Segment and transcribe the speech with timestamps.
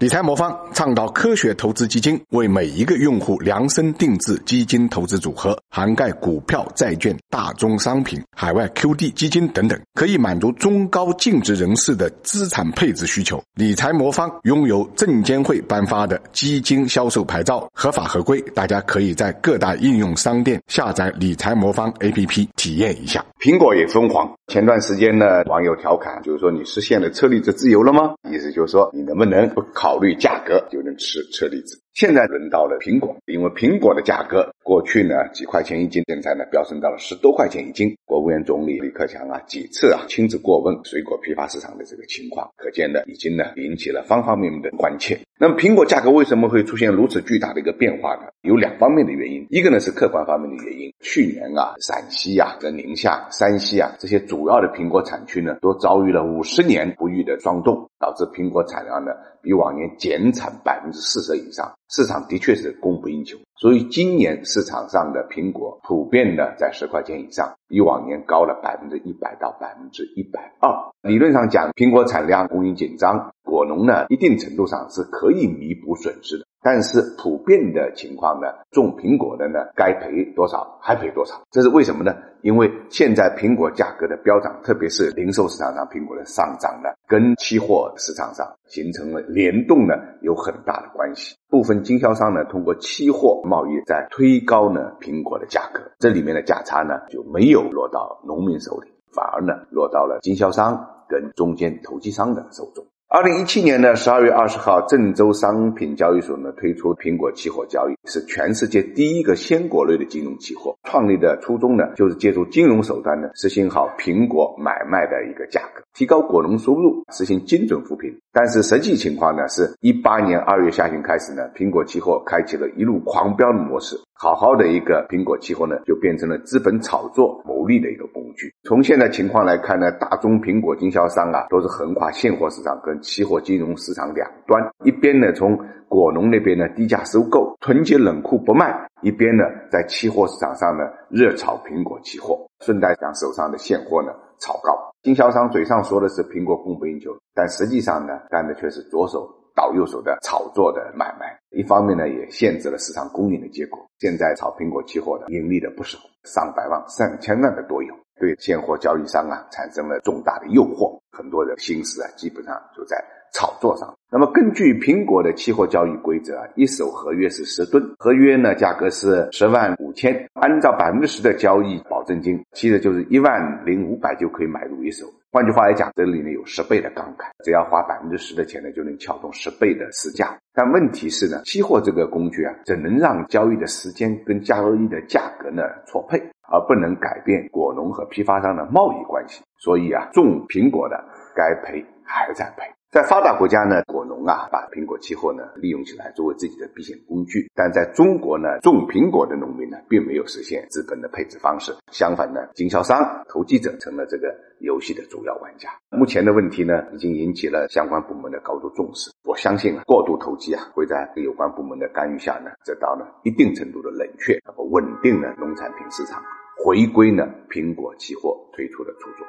[0.00, 13.38] 理财魔方倡导科学投资基金，为每一个用户量身定制基金投资组合，涵盖股票、债券、大宗商品、海外 QD 基金等等，可以满足中高净值人士的资产配置需求。
[13.56, 18.40] 理财魔方拥有证监会颁发的基金销售牌照，合法合规。
[18.54, 23.22] 大家可以在各大应用商店下载理财魔方 APP 体验一下。
[23.38, 24.32] 苹果也疯狂。
[24.46, 28.14] 前段时间呢，网友调侃，就是说你实现了车厘子自由了吗？
[28.30, 31.82] 意思就是说，你能不能不考考虑价格就能吃车厘子？
[32.00, 37.94] 现在轮到了苹果，因为苹果的价格过去呢几块钱一斤，现在呢飙升到了十多块钱一斤。
[38.06, 45.20] 国务院总理李克强啊几次啊亲自过问水果批发市场的这个情况，可见呢已经呢引起了方方面面的关切。
[45.38, 48.22] 那么苹果价格为什么会出现如此巨大的一个变化呢？
[48.40, 59.12] 有两方面的原因，一个呢是客观方面的原因，去年啊陕西啊、跟宁夏、山西啊这些主要的苹果产区呢都遭遇了五十年不遇的霜冻，导致苹果产量呢
[59.42, 61.70] 比往年减产百分之四十以上。
[61.90, 70.70] 市场的确是供不应求，所以今年市场上的苹果普遍呢在十块钱以上，比往年高了百分之一百到百分之一百二。
[71.02, 76.44] 理论上讲，苹果产量供应紧张，果农呢一定程度上是可以弥补损失的。
[76.62, 82.14] 但是普遍的情况呢，种苹果的呢，该赔多少还赔多少，这是为什么呢？
[82.42, 91.34] 因为现在苹果价格的飙涨，特别是零售市场上苹果的上涨呢，跟期货市场上形成了联动呢，有很大的关系。
[91.48, 102.86] 部分经销商呢，通过期货贸易在推高呢苹果的价格，这里面的价差呢就没有落到农民手里，反而呢落到了经销商跟中间投机商的手中。
[103.12, 110.78] 二零一七年的十二月二十号，郑州商品交易所呢推出苹果期货交易，是全世界第一个鲜果类的金融期货。
[110.84, 118.16] 创立的初衷呢，就是借助金融手段呢，实行好苹果买卖的一个价格，提高果农收入，实行精准扶贫。
[118.32, 123.96] 但是实际情况呢，是一八年二月下旬开始呢，苹果期货开启了一路狂飙的模式。
[124.14, 128.52] 好好的一个苹果期货呢，就变成了资本炒作牟利的一个工具。
[128.70, 135.58] 从现在情况来看呢，大宗苹果经销商啊，都是横跨现货市场跟期货金融市场两端，一边呢从
[135.88, 138.68] 果农那边呢低价收购，囤积冷库不卖；
[139.02, 139.42] 一边呢
[139.72, 144.70] 在期货市场上呢热炒苹果期货，顺带将手上的现货呢炒高。
[145.02, 151.36] 经销商嘴上说的是苹果供不应求，但实际上呢干的却是左手倒右手的炒作的买卖。
[151.50, 153.84] 一方面呢，也限制了市场供应的结果。
[153.98, 161.00] 现在炒苹果期货的盈利的不少，上百万、上千万的都有，对现货交易商啊产生了重大的诱惑。
[161.10, 162.96] 很多的心思啊，基本上就在
[163.32, 163.92] 炒作上。
[164.10, 175.06] 那么根据苹果的期货交易规则啊，一手合约是十吨，合约呢价格是十万五千，按照百分之十的交易保证金，其实就是一万零五百就可以买入一手。
[175.32, 180.36] 换句话来讲，这里面有十倍的杠杆，只要花百分之十的钱呢，就能撬动十倍的市价。
[180.52, 186.18] 但问题是呢，期货这个工具啊，只能让交易的时间跟交易的价格呢错配，
[186.50, 189.40] 而不能改变果农和批发商的贸易关系。
[189.56, 191.00] 所以啊，种苹果的
[191.36, 192.64] 该赔还在赔。
[192.90, 202.98] 在发达国家呢，果农啊把苹果期货呢利用起来作为自己的避险工具；但在中国呢，种苹果的农民呢并没有实现资本的配置方式，相反呢，经销商、
[203.28, 205.70] 投机者成了这个游戏的主要玩家。
[205.90, 209.08] 目前的问题呢，已经引起了相关部门的高度重视。
[209.22, 216.20] 我相信啊，过度投机啊会在有关部门的干预下呢，得到了一定程度的冷却，那么稳定了农产品市场，
[216.64, 219.24] 回归呢苹果期货推出的初衷。